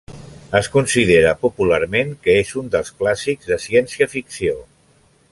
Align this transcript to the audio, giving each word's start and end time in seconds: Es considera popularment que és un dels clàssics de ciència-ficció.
Es 0.59 0.69
considera 0.75 1.33
popularment 1.41 2.15
que 2.27 2.35
és 2.45 2.53
un 2.61 2.73
dels 2.77 2.91
clàssics 3.01 3.51
de 3.53 3.59
ciència-ficció. 3.69 4.57